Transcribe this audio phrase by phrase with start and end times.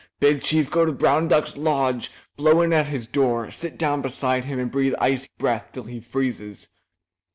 [0.19, 4.45] Big Chief go to brown duck's lodge, blow in at his door, sit down beside
[4.45, 6.69] him, and breathe icy breath till he freezes."